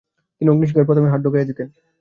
[0.41, 1.67] তিনি অগ্নিশিখায় প্রথমে হাত ঢুকাইয়া দিতেন।